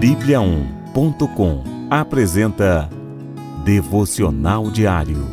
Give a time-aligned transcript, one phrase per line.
[0.00, 2.90] Bíblia1.com apresenta
[3.64, 5.26] Devocional Diário.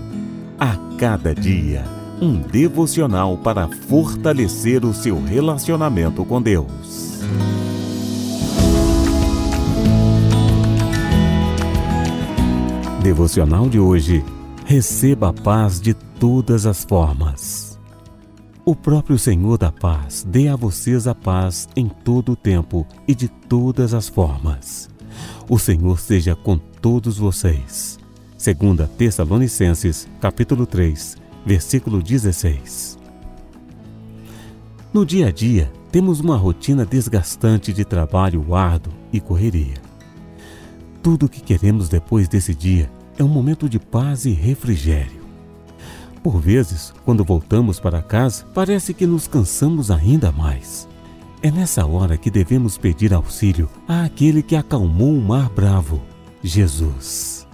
[0.58, 1.84] A cada dia,
[2.21, 7.20] um devocional para fortalecer o seu relacionamento com Deus.
[13.02, 14.23] Devocional de hoje.
[14.66, 17.73] Receba a paz de todas as formas.
[18.66, 23.14] O próprio Senhor da paz dê a vocês a paz em todo o tempo e
[23.14, 24.89] de todas as formas.
[25.50, 28.00] O Senhor seja com todos vocês.
[28.38, 32.97] Segunda Tessalonicenses, capítulo 3, versículo 16.
[34.94, 39.75] No dia a dia, temos uma rotina desgastante de trabalho árduo e correria.
[41.02, 45.22] Tudo o que queremos depois desse dia é um momento de paz e refrigério.
[46.23, 50.88] Por vezes, quando voltamos para casa, parece que nos cansamos ainda mais.
[51.41, 56.02] É nessa hora que devemos pedir auxílio àquele que acalmou o mar bravo,
[56.41, 57.45] Jesus.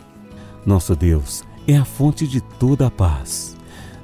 [0.64, 3.58] Nosso Deus é a fonte de toda a paz.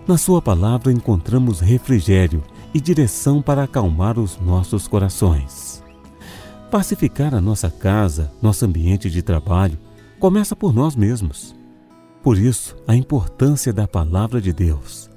[0.08, 5.84] Na Sua palavra encontramos refrigério e direção para acalmar os nossos corações.
[6.72, 9.78] Pacificar a nossa casa, nosso ambiente de trabalho,
[10.20, 11.56] começa por nós mesmos.
[12.26, 15.12] Por isso, a importância da palavra de Deus.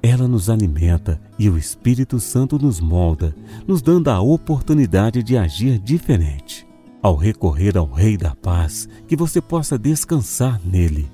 [0.00, 3.34] Ela nos alimenta e o Espírito Santo nos molda,
[3.66, 6.64] nos dando a oportunidade de agir diferente.
[7.02, 11.10] Ao recorrer ao Rei da Paz, que você possa descansar nele.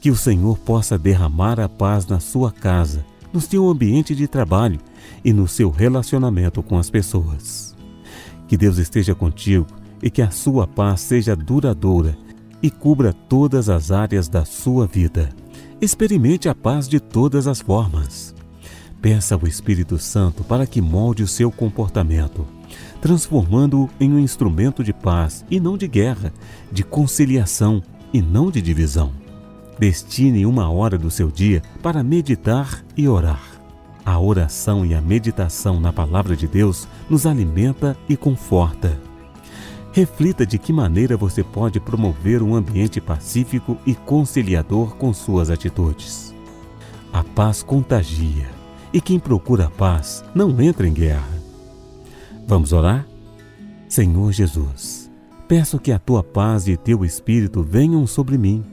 [0.00, 4.78] Que o Senhor possa derramar a paz na sua casa, no seu ambiente de trabalho
[5.24, 7.74] e no seu relacionamento com as pessoas.
[8.46, 9.66] Que Deus esteja contigo
[10.00, 12.16] e que a sua paz seja duradoura
[12.62, 15.30] e cubra todas as áreas da sua vida.
[15.80, 18.34] Experimente a paz de todas as formas.
[19.00, 22.46] Peça ao Espírito Santo para que molde o seu comportamento,
[23.00, 26.32] transformando-o em um instrumento de paz e não de guerra,
[26.70, 29.12] de conciliação e não de divisão.
[29.76, 33.42] Destine uma hora do seu dia para meditar e orar.
[34.04, 38.96] A oração e a meditação na palavra de Deus nos alimenta e conforta
[39.92, 46.34] Reflita de que maneira você pode promover um ambiente pacífico e conciliador com suas atitudes.
[47.12, 48.48] A paz contagia
[48.90, 51.28] e quem procura a paz não entra em guerra.
[52.46, 53.06] Vamos orar?
[53.86, 55.10] Senhor Jesus,
[55.46, 58.64] peço que a tua paz e teu espírito venham sobre mim,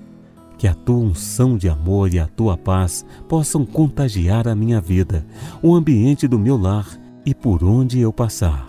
[0.57, 5.25] que a tua unção de amor e a tua paz possam contagiar a minha vida,
[5.61, 6.87] o ambiente do meu lar
[7.25, 8.68] e por onde eu passar.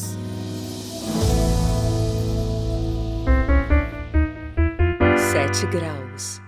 [5.69, 6.41] Graus.